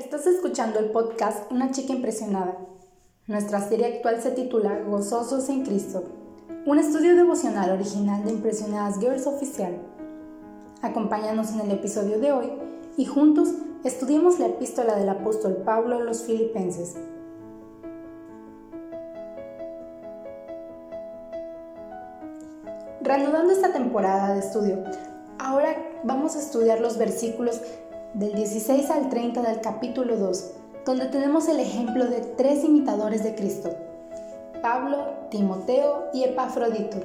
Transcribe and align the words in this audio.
Estás 0.00 0.26
escuchando 0.26 0.78
el 0.78 0.86
podcast 0.92 1.52
Una 1.52 1.72
chica 1.72 1.92
impresionada. 1.92 2.56
Nuestra 3.26 3.60
serie 3.60 3.96
actual 3.96 4.22
se 4.22 4.30
titula 4.30 4.80
Gozosos 4.80 5.50
en 5.50 5.62
Cristo, 5.62 6.04
un 6.64 6.78
estudio 6.78 7.14
devocional 7.14 7.70
original 7.70 8.24
de 8.24 8.30
Impresionadas 8.30 8.98
Girls 8.98 9.26
Oficial. 9.26 9.76
Acompáñanos 10.80 11.50
en 11.50 11.60
el 11.60 11.72
episodio 11.72 12.18
de 12.18 12.32
hoy 12.32 12.50
y 12.96 13.04
juntos 13.04 13.50
estudiemos 13.84 14.38
la 14.38 14.46
epístola 14.46 14.96
del 14.96 15.10
apóstol 15.10 15.58
Pablo 15.66 15.96
a 15.96 16.00
los 16.00 16.22
filipenses. 16.22 16.96
Reanudando 23.02 23.52
esta 23.52 23.74
temporada 23.74 24.32
de 24.32 24.40
estudio, 24.40 24.82
ahora 25.38 25.76
vamos 26.04 26.36
a 26.36 26.38
estudiar 26.38 26.80
los 26.80 26.96
versículos 26.96 27.60
del 28.14 28.34
16 28.34 28.90
al 28.90 29.08
30 29.08 29.42
del 29.42 29.60
capítulo 29.60 30.16
2, 30.16 30.50
donde 30.84 31.06
tenemos 31.06 31.48
el 31.48 31.60
ejemplo 31.60 32.06
de 32.06 32.20
tres 32.20 32.64
imitadores 32.64 33.22
de 33.22 33.34
Cristo, 33.36 33.70
Pablo, 34.60 34.96
Timoteo 35.30 36.06
y 36.12 36.24
Epafrodito. 36.24 36.98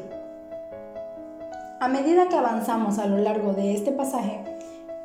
A 1.80 1.88
medida 1.88 2.28
que 2.28 2.36
avanzamos 2.36 2.98
a 2.98 3.06
lo 3.06 3.18
largo 3.18 3.54
de 3.54 3.76
este 3.76 3.92
pasaje, 3.92 4.44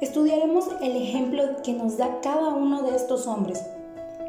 estudiaremos 0.01 0.69
el 0.81 0.97
ejemplo 0.97 1.43
que 1.63 1.75
nos 1.75 1.99
da 1.99 2.21
cada 2.23 2.49
uno 2.55 2.83
de 2.83 2.97
estos 2.97 3.27
hombres. 3.27 3.63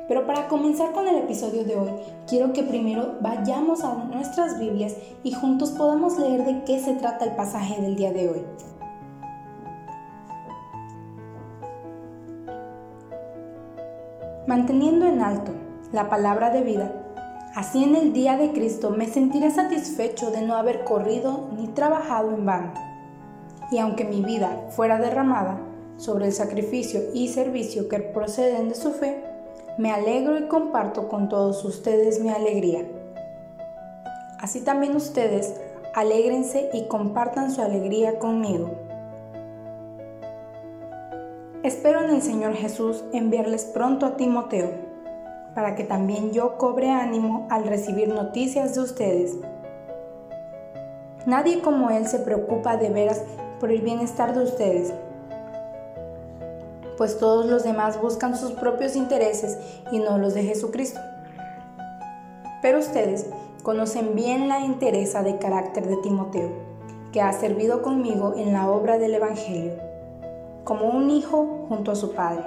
Pero 0.10 0.26
para 0.28 0.50
comenzar 0.50 0.92
con 0.92 1.08
el 1.08 1.16
episodio 1.16 1.64
de 1.64 1.78
hoy, 1.78 1.92
quiero 2.28 2.52
que 2.52 2.64
primero 2.64 3.16
vayamos 3.22 3.86
a 3.86 3.94
nuestras 3.94 4.60
Biblias 4.60 4.96
y 5.24 5.32
juntos 5.32 5.72
podamos 5.72 6.20
leer 6.20 6.44
de 6.44 6.66
qué 6.66 6.80
se 6.80 6.96
trata 6.96 7.24
el 7.24 7.36
pasaje 7.38 7.82
del 7.82 7.96
día 7.96 8.12
de 8.12 8.30
hoy. 8.30 8.46
Manteniendo 14.52 15.06
en 15.06 15.22
alto 15.22 15.54
la 15.94 16.10
palabra 16.10 16.50
de 16.50 16.62
vida. 16.62 16.92
Así 17.56 17.86
en 17.86 17.96
el 17.96 18.12
día 18.12 18.36
de 18.36 18.52
Cristo 18.52 18.90
me 18.90 19.08
sentiré 19.08 19.50
satisfecho 19.50 20.30
de 20.30 20.42
no 20.42 20.58
haber 20.58 20.84
corrido 20.84 21.48
ni 21.56 21.70
trabajado 21.70 22.32
en 22.32 22.46
vano. 22.46 22.74
Y 23.72 23.78
aunque 23.78 24.04
mi 24.04 24.22
vida 24.22 24.68
fuera 24.72 24.98
derramada 24.98 25.58
sobre 25.96 26.26
el 26.26 26.34
sacrificio 26.34 27.00
y 27.14 27.30
servicio 27.30 27.88
que 27.88 28.00
proceden 28.00 28.68
de 28.68 28.76
su 28.76 28.92
fe, 28.92 29.24
me 29.78 29.94
alegro 29.94 30.38
y 30.38 30.50
comparto 30.50 31.08
con 31.08 31.30
todos 31.30 31.64
ustedes 31.64 32.20
mi 32.20 32.28
alegría. 32.28 32.86
Así 34.42 34.60
también 34.66 34.98
ustedes 34.98 35.56
alégrense 35.96 36.70
y 36.74 36.90
compartan 36.90 37.52
su 37.52 37.62
alegría 37.62 38.20
conmigo. 38.20 38.70
Espero 41.64 42.04
en 42.04 42.10
el 42.10 42.24
Señor 42.24 42.56
Jesús 42.56 43.04
enviarles 43.14 43.66
pronto 43.66 44.08
a 44.08 44.18
Timoteo, 44.18 44.72
para 45.54 45.76
que 45.76 45.84
también 45.84 46.32
yo 46.32 46.58
cobre 46.58 46.90
ánimo 46.90 47.46
al 47.52 47.66
recibir 47.66 48.08
noticias 48.08 48.74
de 48.74 48.82
ustedes. 48.82 49.38
Nadie 51.28 51.62
como 51.62 51.92
Él 51.92 52.08
se 52.08 52.18
preocupa 52.18 52.78
de 52.78 52.90
veras 52.90 53.22
por 53.60 53.70
el 53.70 53.82
bienestar 53.82 54.34
de 54.34 54.44
ustedes, 54.44 54.92
pues 56.98 57.20
todos 57.20 57.46
los 57.46 57.64
demás 57.64 58.02
buscan 58.02 58.36
sus 58.36 58.54
propios 58.54 58.96
intereses 58.96 59.60
y 59.92 60.00
no 60.00 60.18
los 60.18 60.34
de 60.34 60.42
Jesucristo. 60.42 61.00
Pero 62.64 62.80
ustedes 62.80 63.28
conocen 63.62 64.16
bien 64.16 64.50
la 64.50 64.62
interesa 64.62 65.22
de 65.22 65.38
carácter 65.38 65.86
de 65.88 65.98
Timoteo, 65.98 66.50
que 67.12 67.22
ha 67.22 67.32
servido 67.34 67.84
conmigo 67.84 68.34
en 68.36 68.52
la 68.52 68.68
obra 68.68 68.98
del 68.98 69.14
Evangelio 69.14 69.91
como 70.64 70.86
un 70.86 71.10
hijo 71.10 71.66
junto 71.68 71.92
a 71.92 71.96
su 71.96 72.14
padre. 72.14 72.44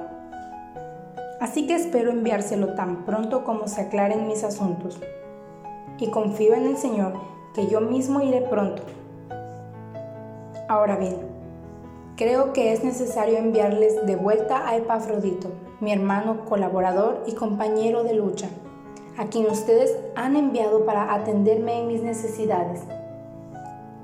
Así 1.40 1.66
que 1.66 1.74
espero 1.74 2.10
enviárselo 2.10 2.74
tan 2.74 3.04
pronto 3.04 3.44
como 3.44 3.68
se 3.68 3.82
aclaren 3.82 4.28
mis 4.28 4.44
asuntos. 4.44 5.00
Y 5.98 6.08
confío 6.08 6.54
en 6.54 6.66
el 6.66 6.76
Señor 6.76 7.12
que 7.54 7.66
yo 7.66 7.80
mismo 7.80 8.20
iré 8.20 8.40
pronto. 8.40 8.82
Ahora 10.68 10.96
bien, 10.96 11.16
creo 12.16 12.52
que 12.52 12.72
es 12.72 12.82
necesario 12.82 13.36
enviarles 13.36 14.06
de 14.06 14.16
vuelta 14.16 14.68
a 14.68 14.76
Epafrodito, 14.76 15.48
mi 15.80 15.92
hermano 15.92 16.44
colaborador 16.46 17.22
y 17.26 17.34
compañero 17.34 18.04
de 18.04 18.14
lucha, 18.14 18.48
a 19.18 19.26
quien 19.26 19.50
ustedes 19.50 19.94
han 20.16 20.36
enviado 20.36 20.86
para 20.86 21.12
atenderme 21.14 21.80
en 21.80 21.88
mis 21.88 22.02
necesidades 22.02 22.80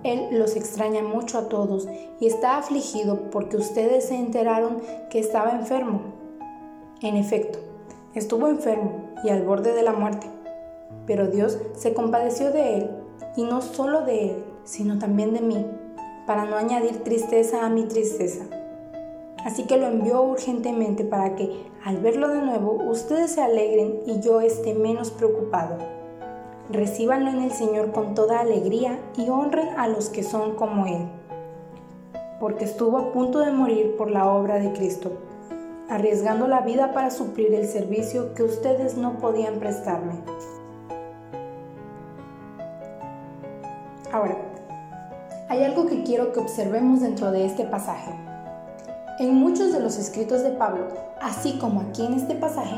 él 0.02 0.28
los 0.38 0.56
extraña 0.56 1.02
mucho 1.02 1.38
a 1.38 1.48
todos 1.48 1.86
y 2.20 2.26
está 2.26 2.56
afligido 2.56 3.30
porque 3.30 3.56
ustedes 3.56 4.06
se 4.06 4.16
enteraron 4.16 4.78
que 5.10 5.18
estaba 5.18 5.50
enfermo. 5.52 6.00
En 7.02 7.16
efecto, 7.16 7.58
estuvo 8.14 8.48
enfermo 8.48 9.10
y 9.24 9.28
al 9.28 9.42
borde 9.42 9.74
de 9.74 9.82
la 9.82 9.92
muerte. 9.92 10.26
Pero 11.06 11.26
Dios 11.28 11.58
se 11.74 11.92
compadeció 11.92 12.50
de 12.50 12.76
él, 12.76 12.90
y 13.36 13.44
no 13.44 13.60
solo 13.60 14.02
de 14.02 14.30
él, 14.30 14.44
sino 14.64 14.98
también 14.98 15.34
de 15.34 15.40
mí, 15.40 15.66
para 16.26 16.44
no 16.44 16.56
añadir 16.56 17.02
tristeza 17.02 17.64
a 17.64 17.70
mi 17.70 17.84
tristeza. 17.84 18.44
Así 19.44 19.64
que 19.64 19.76
lo 19.76 19.86
envió 19.86 20.22
urgentemente 20.22 21.04
para 21.04 21.34
que, 21.36 21.66
al 21.84 21.98
verlo 21.98 22.28
de 22.28 22.42
nuevo, 22.42 22.72
ustedes 22.90 23.32
se 23.32 23.42
alegren 23.42 24.00
y 24.06 24.20
yo 24.20 24.40
esté 24.40 24.74
menos 24.74 25.10
preocupado 25.10 25.99
recíbanlo 26.72 27.30
en 27.30 27.42
el 27.42 27.50
Señor 27.50 27.90
con 27.92 28.14
toda 28.14 28.40
alegría 28.40 28.98
y 29.16 29.28
honren 29.28 29.68
a 29.76 29.88
los 29.88 30.08
que 30.08 30.22
son 30.22 30.54
como 30.54 30.86
Él, 30.86 31.08
porque 32.38 32.64
estuvo 32.64 32.98
a 32.98 33.12
punto 33.12 33.40
de 33.40 33.52
morir 33.52 33.96
por 33.96 34.10
la 34.10 34.30
obra 34.30 34.58
de 34.58 34.72
Cristo, 34.72 35.12
arriesgando 35.88 36.46
la 36.46 36.60
vida 36.60 36.92
para 36.92 37.10
suplir 37.10 37.52
el 37.54 37.66
servicio 37.66 38.34
que 38.34 38.44
ustedes 38.44 38.96
no 38.96 39.18
podían 39.18 39.58
prestarme. 39.58 40.14
Ahora, 44.12 44.36
hay 45.48 45.64
algo 45.64 45.86
que 45.86 46.04
quiero 46.04 46.32
que 46.32 46.40
observemos 46.40 47.00
dentro 47.00 47.32
de 47.32 47.46
este 47.46 47.64
pasaje. 47.64 48.12
En 49.18 49.34
muchos 49.34 49.72
de 49.72 49.80
los 49.80 49.98
escritos 49.98 50.42
de 50.42 50.50
Pablo, 50.50 50.88
así 51.20 51.58
como 51.58 51.80
aquí 51.80 52.06
en 52.06 52.14
este 52.14 52.34
pasaje, 52.34 52.76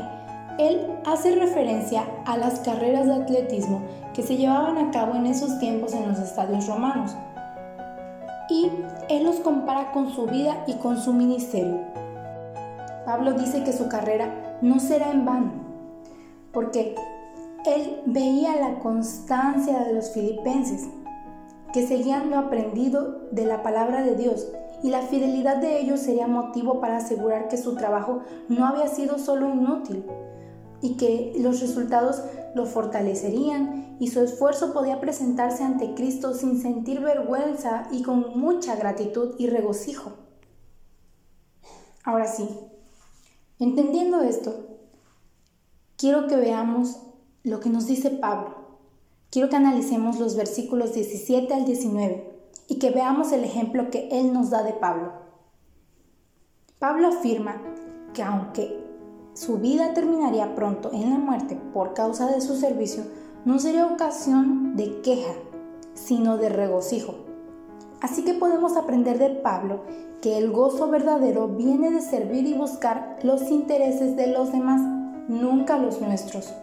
él 0.59 0.99
hace 1.05 1.35
referencia 1.35 2.05
a 2.25 2.37
las 2.37 2.59
carreras 2.59 3.07
de 3.07 3.13
atletismo 3.13 3.81
que 4.13 4.21
se 4.21 4.37
llevaban 4.37 4.77
a 4.77 4.91
cabo 4.91 5.15
en 5.15 5.25
esos 5.25 5.59
tiempos 5.59 5.93
en 5.93 6.07
los 6.07 6.19
estadios 6.19 6.67
romanos. 6.67 7.15
Y 8.49 8.69
él 9.09 9.23
los 9.23 9.37
compara 9.37 9.91
con 9.91 10.11
su 10.11 10.25
vida 10.25 10.63
y 10.67 10.73
con 10.73 10.97
su 10.99 11.13
ministerio. 11.13 11.79
Pablo 13.05 13.33
dice 13.33 13.63
que 13.63 13.73
su 13.73 13.87
carrera 13.89 14.59
no 14.61 14.79
será 14.79 15.11
en 15.11 15.25
vano, 15.25 15.51
porque 16.51 16.95
él 17.65 18.01
veía 18.05 18.55
la 18.55 18.79
constancia 18.79 19.79
de 19.83 19.93
los 19.93 20.11
filipenses, 20.11 20.87
que 21.73 21.87
seguían 21.87 22.29
lo 22.29 22.37
aprendido 22.37 23.21
de 23.31 23.45
la 23.45 23.63
palabra 23.63 24.03
de 24.03 24.15
Dios, 24.15 24.47
y 24.83 24.89
la 24.89 25.01
fidelidad 25.01 25.57
de 25.57 25.79
ellos 25.79 26.01
sería 26.01 26.27
motivo 26.27 26.79
para 26.79 26.97
asegurar 26.97 27.47
que 27.47 27.57
su 27.57 27.75
trabajo 27.75 28.21
no 28.49 28.67
había 28.67 28.87
sido 28.87 29.17
solo 29.17 29.49
inútil, 29.49 30.05
y 30.83 30.97
que 30.97 31.33
los 31.39 31.61
resultados 31.61 32.21
lo 32.55 32.65
fortalecerían 32.65 33.95
y 33.99 34.09
su 34.09 34.19
esfuerzo 34.19 34.73
podía 34.73 34.99
presentarse 34.99 35.63
ante 35.63 35.95
Cristo 35.95 36.33
sin 36.33 36.61
sentir 36.61 36.99
vergüenza 36.99 37.87
y 37.89 38.03
con 38.03 38.37
mucha 38.37 38.75
gratitud 38.75 39.35
y 39.39 39.47
regocijo. 39.47 40.11
Ahora 42.03 42.27
sí, 42.27 42.49
entendiendo 43.59 44.21
esto, 44.21 44.77
quiero 45.95 46.27
que 46.27 46.35
veamos 46.35 46.97
lo 47.43 47.61
que 47.61 47.69
nos 47.69 47.87
dice 47.87 48.09
Pablo. 48.09 48.53
Quiero 49.31 49.47
que 49.47 49.55
analicemos 49.55 50.19
los 50.19 50.35
versículos 50.35 50.93
17 50.93 51.53
al 51.53 51.63
19 51.63 52.29
y 52.67 52.77
que 52.77 52.91
veamos 52.91 53.31
el 53.31 53.45
ejemplo 53.45 53.89
que 53.89 54.09
él 54.11 54.33
nos 54.33 54.49
da 54.49 54.63
de 54.63 54.73
Pablo. 54.73 55.13
Pablo 56.77 57.07
afirma 57.07 57.61
que 58.13 58.21
aunque 58.21 58.82
su 59.33 59.57
vida 59.57 59.93
terminaría 59.93 60.55
pronto 60.55 60.91
en 60.93 61.09
la 61.09 61.17
muerte 61.17 61.59
por 61.73 61.93
causa 61.93 62.27
de 62.27 62.39
su 62.39 62.55
servicio, 62.55 63.03
no 63.45 63.59
sería 63.59 63.87
ocasión 63.87 64.75
de 64.75 65.01
queja, 65.01 65.33
sino 65.95 66.37
de 66.37 66.49
regocijo. 66.49 67.15
Así 67.99 68.23
que 68.23 68.33
podemos 68.33 68.77
aprender 68.77 69.17
de 69.17 69.29
Pablo 69.29 69.81
que 70.21 70.37
el 70.37 70.51
gozo 70.51 70.87
verdadero 70.89 71.47
viene 71.47 71.89
de 71.89 72.01
servir 72.01 72.45
y 72.45 72.53
buscar 72.53 73.17
los 73.23 73.49
intereses 73.49 74.15
de 74.15 74.27
los 74.27 74.51
demás, 74.51 74.81
nunca 75.27 75.77
los 75.77 75.99
nuestros. 75.99 76.53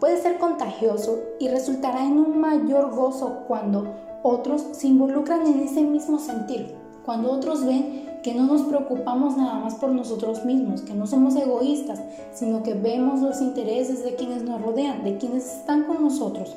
Puede 0.00 0.20
ser 0.20 0.38
contagioso 0.38 1.20
y 1.38 1.48
resultará 1.48 2.04
en 2.04 2.18
un 2.18 2.40
mayor 2.40 2.90
gozo 2.90 3.44
cuando 3.46 3.94
otros 4.22 4.66
se 4.72 4.88
involucran 4.88 5.46
en 5.46 5.60
ese 5.60 5.82
mismo 5.82 6.18
sentir, 6.18 6.74
cuando 7.04 7.30
otros 7.30 7.64
ven 7.64 8.01
que 8.22 8.34
no 8.34 8.46
nos 8.46 8.62
preocupamos 8.62 9.36
nada 9.36 9.58
más 9.58 9.74
por 9.74 9.90
nosotros 9.90 10.44
mismos, 10.44 10.82
que 10.82 10.94
no 10.94 11.06
somos 11.06 11.34
egoístas, 11.36 12.00
sino 12.32 12.62
que 12.62 12.74
vemos 12.74 13.20
los 13.20 13.40
intereses 13.40 14.04
de 14.04 14.14
quienes 14.14 14.44
nos 14.44 14.62
rodean, 14.62 15.02
de 15.02 15.18
quienes 15.18 15.58
están 15.58 15.84
con 15.84 16.02
nosotros. 16.02 16.56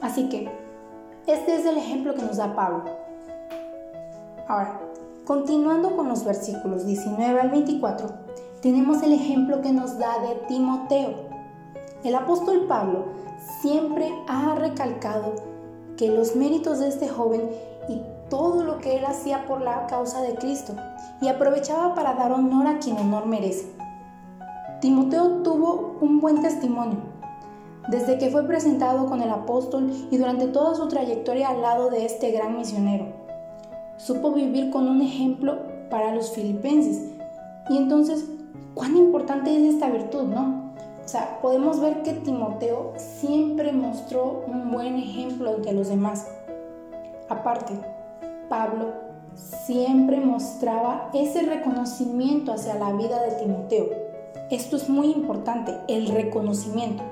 Así 0.00 0.28
que, 0.28 0.48
este 1.26 1.56
es 1.56 1.66
el 1.66 1.76
ejemplo 1.76 2.14
que 2.14 2.22
nos 2.22 2.36
da 2.36 2.54
Pablo. 2.54 2.84
Ahora, 4.48 4.80
continuando 5.24 5.96
con 5.96 6.08
los 6.08 6.24
versículos 6.24 6.86
19 6.86 7.40
al 7.40 7.50
24, 7.50 8.08
tenemos 8.60 9.02
el 9.02 9.12
ejemplo 9.12 9.60
que 9.60 9.72
nos 9.72 9.98
da 9.98 10.20
de 10.20 10.34
Timoteo. 10.46 11.14
El 12.04 12.14
apóstol 12.14 12.66
Pablo 12.68 13.06
siempre 13.60 14.12
ha 14.28 14.54
recalcado 14.54 15.34
que 15.96 16.08
los 16.08 16.36
méritos 16.36 16.80
de 16.80 16.88
este 16.88 17.08
joven 17.08 17.50
y 17.88 18.00
todo 18.32 18.64
lo 18.64 18.78
que 18.78 18.96
él 18.96 19.04
hacía 19.04 19.44
por 19.46 19.60
la 19.60 19.86
causa 19.88 20.22
de 20.22 20.36
Cristo 20.36 20.72
y 21.20 21.28
aprovechaba 21.28 21.94
para 21.94 22.14
dar 22.14 22.32
honor 22.32 22.66
a 22.66 22.78
quien 22.78 22.96
honor 22.96 23.26
merece. 23.26 23.70
Timoteo 24.80 25.42
tuvo 25.42 25.98
un 26.00 26.18
buen 26.18 26.40
testimonio. 26.40 26.96
Desde 27.88 28.16
que 28.16 28.30
fue 28.30 28.44
presentado 28.44 29.04
con 29.04 29.20
el 29.20 29.28
apóstol 29.28 29.92
y 30.10 30.16
durante 30.16 30.46
toda 30.46 30.74
su 30.74 30.88
trayectoria 30.88 31.50
al 31.50 31.60
lado 31.60 31.90
de 31.90 32.06
este 32.06 32.30
gran 32.30 32.56
misionero, 32.56 33.04
supo 33.98 34.32
vivir 34.32 34.70
con 34.70 34.88
un 34.88 35.02
ejemplo 35.02 35.58
para 35.90 36.14
los 36.14 36.30
filipenses. 36.30 37.10
Y 37.68 37.76
entonces, 37.76 38.24
¿cuán 38.74 38.96
importante 38.96 39.54
es 39.54 39.74
esta 39.74 39.90
virtud, 39.90 40.22
no? 40.22 40.72
O 41.04 41.08
sea, 41.08 41.38
podemos 41.42 41.80
ver 41.80 42.02
que 42.02 42.14
Timoteo 42.14 42.94
siempre 42.96 43.72
mostró 43.72 44.42
un 44.46 44.70
buen 44.70 44.96
ejemplo 44.96 45.50
ante 45.50 45.74
los 45.74 45.88
demás. 45.90 46.26
Aparte, 47.28 47.74
Pablo 48.52 48.92
siempre 49.66 50.20
mostraba 50.20 51.08
ese 51.14 51.40
reconocimiento 51.40 52.52
hacia 52.52 52.74
la 52.74 52.92
vida 52.92 53.22
de 53.22 53.42
Timoteo. 53.42 53.86
Esto 54.50 54.76
es 54.76 54.90
muy 54.90 55.10
importante, 55.10 55.74
el 55.88 56.08
reconocimiento. 56.08 57.02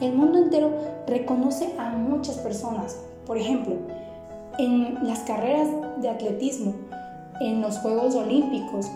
El 0.00 0.14
mundo 0.14 0.38
entero 0.38 0.70
reconoce 1.06 1.74
a 1.78 1.90
muchas 1.90 2.38
personas. 2.38 2.98
Por 3.26 3.36
ejemplo, 3.36 3.74
en 4.58 5.06
las 5.06 5.18
carreras 5.24 5.68
de 6.00 6.08
atletismo, 6.08 6.72
en 7.42 7.60
los 7.60 7.76
Juegos 7.80 8.14
Olímpicos, 8.14 8.86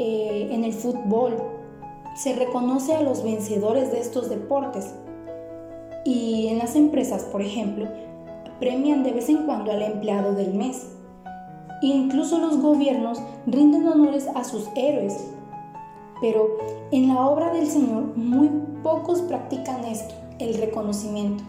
eh, 0.00 0.48
en 0.50 0.64
el 0.64 0.72
fútbol, 0.72 1.36
se 2.16 2.34
reconoce 2.34 2.92
a 2.96 3.02
los 3.02 3.22
vencedores 3.22 3.92
de 3.92 4.00
estos 4.00 4.28
deportes. 4.28 4.96
Y 6.04 6.48
en 6.48 6.58
las 6.58 6.74
empresas, 6.74 7.22
por 7.22 7.40
ejemplo, 7.40 7.86
premian 8.58 9.04
de 9.04 9.12
vez 9.12 9.28
en 9.28 9.46
cuando 9.46 9.70
al 9.70 9.82
empleado 9.82 10.34
del 10.34 10.52
mes. 10.52 10.95
Incluso 11.82 12.38
los 12.38 12.58
gobiernos 12.58 13.20
rinden 13.46 13.86
honores 13.86 14.28
a 14.34 14.44
sus 14.44 14.68
héroes. 14.74 15.32
Pero 16.20 16.48
en 16.90 17.08
la 17.08 17.26
obra 17.26 17.52
del 17.52 17.66
Señor 17.66 18.16
muy 18.16 18.50
pocos 18.82 19.20
practican 19.22 19.84
esto, 19.84 20.14
el 20.38 20.54
reconocimiento. 20.54 21.44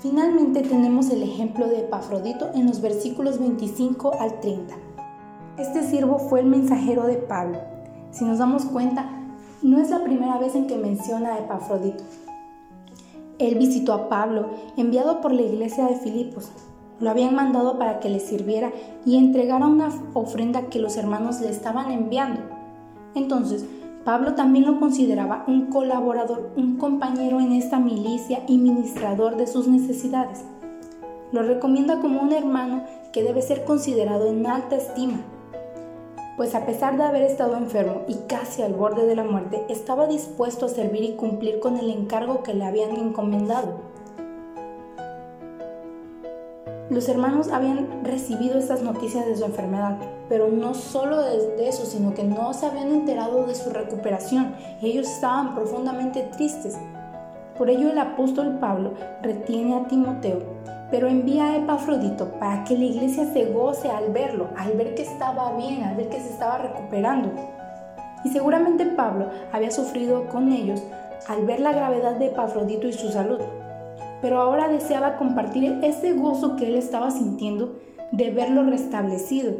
Finalmente 0.00 0.62
tenemos 0.62 1.10
el 1.10 1.22
ejemplo 1.22 1.66
de 1.68 1.80
Epafrodito 1.80 2.50
en 2.54 2.66
los 2.66 2.80
versículos 2.80 3.38
25 3.38 4.12
al 4.18 4.40
30. 4.40 4.74
Este 5.58 5.82
siervo 5.82 6.18
fue 6.18 6.40
el 6.40 6.46
mensajero 6.46 7.04
de 7.06 7.16
Pablo. 7.16 7.58
Si 8.12 8.24
nos 8.24 8.38
damos 8.38 8.64
cuenta, 8.64 9.10
no 9.60 9.80
es 9.80 9.90
la 9.90 10.04
primera 10.04 10.38
vez 10.38 10.54
en 10.54 10.66
que 10.68 10.78
menciona 10.78 11.34
a 11.34 11.38
Epafrodito. 11.40 12.04
Él 13.38 13.56
visitó 13.56 13.92
a 13.92 14.08
Pablo, 14.08 14.50
enviado 14.76 15.20
por 15.20 15.32
la 15.32 15.42
iglesia 15.42 15.86
de 15.86 15.96
Filipos, 15.96 16.50
lo 17.00 17.10
habían 17.10 17.34
mandado 17.34 17.78
para 17.78 18.00
que 18.00 18.08
le 18.08 18.20
sirviera 18.20 18.72
y 19.04 19.16
entregara 19.16 19.66
una 19.66 19.90
ofrenda 20.14 20.68
que 20.68 20.78
los 20.78 20.96
hermanos 20.96 21.40
le 21.40 21.50
estaban 21.50 21.90
enviando. 21.90 22.40
Entonces, 23.14 23.64
Pablo 24.04 24.34
también 24.34 24.64
lo 24.64 24.80
consideraba 24.80 25.44
un 25.46 25.66
colaborador, 25.66 26.50
un 26.56 26.76
compañero 26.76 27.40
en 27.40 27.52
esta 27.52 27.78
milicia 27.78 28.42
y 28.46 28.58
ministrador 28.58 29.36
de 29.36 29.46
sus 29.46 29.68
necesidades. 29.68 30.44
Lo 31.30 31.42
recomienda 31.42 32.00
como 32.00 32.22
un 32.22 32.32
hermano 32.32 32.84
que 33.12 33.22
debe 33.22 33.42
ser 33.42 33.64
considerado 33.64 34.26
en 34.28 34.46
alta 34.46 34.76
estima, 34.76 35.18
pues 36.38 36.54
a 36.54 36.64
pesar 36.64 36.96
de 36.96 37.02
haber 37.02 37.22
estado 37.22 37.56
enfermo 37.56 38.02
y 38.06 38.14
casi 38.28 38.62
al 38.62 38.72
borde 38.72 39.06
de 39.06 39.16
la 39.16 39.24
muerte, 39.24 39.64
estaba 39.68 40.06
dispuesto 40.06 40.66
a 40.66 40.68
servir 40.68 41.02
y 41.02 41.16
cumplir 41.16 41.58
con 41.58 41.76
el 41.76 41.90
encargo 41.90 42.44
que 42.44 42.54
le 42.54 42.64
habían 42.64 42.92
encomendado. 42.96 43.87
Los 46.90 47.06
hermanos 47.10 47.52
habían 47.52 48.02
recibido 48.02 48.58
estas 48.58 48.80
noticias 48.80 49.26
de 49.26 49.36
su 49.36 49.44
enfermedad, 49.44 49.98
pero 50.30 50.48
no 50.48 50.72
solo 50.72 51.20
de 51.20 51.68
eso, 51.68 51.84
sino 51.84 52.14
que 52.14 52.24
no 52.24 52.54
se 52.54 52.64
habían 52.64 52.88
enterado 52.88 53.46
de 53.46 53.54
su 53.54 53.68
recuperación. 53.68 54.54
Ellos 54.80 55.06
estaban 55.06 55.54
profundamente 55.54 56.22
tristes. 56.34 56.78
Por 57.58 57.68
ello 57.68 57.90
el 57.90 57.98
apóstol 57.98 58.56
Pablo 58.58 58.94
retiene 59.20 59.76
a 59.76 59.86
Timoteo, 59.86 60.38
pero 60.90 61.08
envía 61.08 61.48
a 61.48 61.56
Epafrodito 61.56 62.30
para 62.38 62.64
que 62.64 62.78
la 62.78 62.84
iglesia 62.84 63.30
se 63.34 63.52
goce 63.52 63.90
al 63.90 64.10
verlo, 64.10 64.48
al 64.56 64.72
ver 64.72 64.94
que 64.94 65.02
estaba 65.02 65.52
bien, 65.58 65.82
al 65.82 65.94
ver 65.94 66.08
que 66.08 66.20
se 66.20 66.30
estaba 66.30 66.56
recuperando. 66.56 67.30
Y 68.24 68.30
seguramente 68.30 68.86
Pablo 68.86 69.26
había 69.52 69.70
sufrido 69.70 70.26
con 70.28 70.52
ellos 70.52 70.82
al 71.28 71.44
ver 71.44 71.60
la 71.60 71.72
gravedad 71.72 72.16
de 72.16 72.28
Epafrodito 72.28 72.88
y 72.88 72.94
su 72.94 73.10
salud 73.10 73.40
pero 74.20 74.40
ahora 74.40 74.68
deseaba 74.68 75.16
compartir 75.16 75.78
ese 75.82 76.14
gozo 76.14 76.56
que 76.56 76.68
él 76.68 76.76
estaba 76.76 77.10
sintiendo 77.10 77.78
de 78.12 78.30
verlo 78.30 78.64
restablecido. 78.64 79.52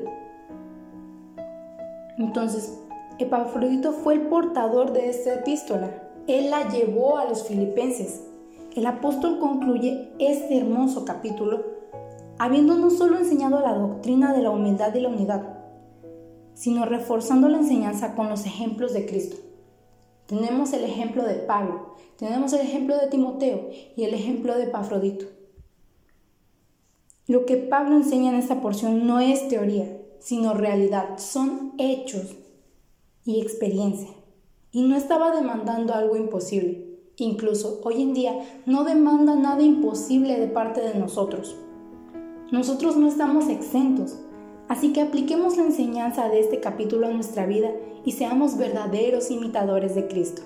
Entonces, 2.18 2.78
Epafrodito 3.18 3.92
fue 3.92 4.14
el 4.14 4.22
portador 4.22 4.92
de 4.92 5.08
esta 5.08 5.34
epístola. 5.34 5.90
Él 6.26 6.50
la 6.50 6.68
llevó 6.68 7.18
a 7.18 7.24
los 7.24 7.46
filipenses. 7.46 8.24
El 8.74 8.86
apóstol 8.86 9.38
concluye 9.38 10.12
este 10.18 10.58
hermoso 10.58 11.04
capítulo 11.04 11.78
habiendo 12.38 12.76
no 12.76 12.90
solo 12.90 13.18
enseñado 13.18 13.60
la 13.60 13.74
doctrina 13.74 14.32
de 14.32 14.42
la 14.42 14.50
humildad 14.50 14.94
y 14.94 15.00
la 15.00 15.08
unidad, 15.08 15.42
sino 16.54 16.84
reforzando 16.84 17.48
la 17.48 17.58
enseñanza 17.58 18.14
con 18.14 18.28
los 18.28 18.46
ejemplos 18.46 18.92
de 18.94 19.06
Cristo. 19.06 19.47
Tenemos 20.28 20.74
el 20.74 20.84
ejemplo 20.84 21.24
de 21.24 21.36
Pablo, 21.36 21.94
tenemos 22.18 22.52
el 22.52 22.60
ejemplo 22.60 22.98
de 22.98 23.06
Timoteo 23.06 23.70
y 23.96 24.04
el 24.04 24.12
ejemplo 24.12 24.58
de 24.58 24.66
Pafrodito. 24.66 25.24
Lo 27.26 27.46
que 27.46 27.56
Pablo 27.56 27.96
enseña 27.96 28.28
en 28.28 28.34
esta 28.36 28.60
porción 28.60 29.06
no 29.06 29.20
es 29.20 29.48
teoría, 29.48 29.86
sino 30.18 30.52
realidad, 30.52 31.16
son 31.16 31.72
hechos 31.78 32.36
y 33.24 33.40
experiencia. 33.40 34.10
Y 34.70 34.82
no 34.82 34.96
estaba 34.96 35.34
demandando 35.34 35.94
algo 35.94 36.14
imposible. 36.14 36.98
Incluso 37.16 37.80
hoy 37.82 38.02
en 38.02 38.12
día 38.12 38.38
no 38.66 38.84
demanda 38.84 39.34
nada 39.34 39.62
imposible 39.62 40.38
de 40.38 40.48
parte 40.48 40.82
de 40.82 40.98
nosotros. 40.98 41.56
Nosotros 42.52 42.98
no 42.98 43.08
estamos 43.08 43.48
exentos, 43.48 44.18
así 44.68 44.92
que 44.92 45.00
apliquemos 45.00 45.56
la 45.56 45.64
enseñanza 45.64 46.28
de 46.28 46.40
este 46.40 46.60
capítulo 46.60 47.06
a 47.06 47.10
nuestra 47.10 47.46
vida 47.46 47.70
y 48.04 48.12
seamos 48.12 48.56
verdaderos 48.56 49.30
imitadores 49.30 49.94
de 49.94 50.06
Cristo. 50.08 50.42